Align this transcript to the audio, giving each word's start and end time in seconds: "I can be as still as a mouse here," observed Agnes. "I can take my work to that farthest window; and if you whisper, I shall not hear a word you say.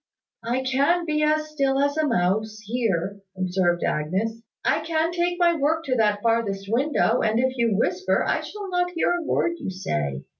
"I 0.43 0.63
can 0.63 1.05
be 1.05 1.21
as 1.21 1.51
still 1.51 1.77
as 1.77 1.95
a 1.95 2.07
mouse 2.07 2.57
here," 2.65 3.21
observed 3.37 3.83
Agnes. 3.83 4.41
"I 4.65 4.79
can 4.79 5.11
take 5.11 5.37
my 5.37 5.53
work 5.55 5.83
to 5.83 5.95
that 5.95 6.23
farthest 6.23 6.65
window; 6.71 7.21
and 7.21 7.39
if 7.39 7.55
you 7.55 7.77
whisper, 7.77 8.25
I 8.27 8.41
shall 8.41 8.67
not 8.71 8.89
hear 8.95 9.11
a 9.11 9.21
word 9.23 9.57
you 9.59 9.69
say. 9.69 10.23